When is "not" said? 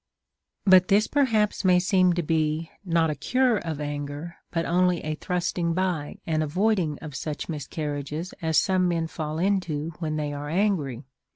2.83-3.11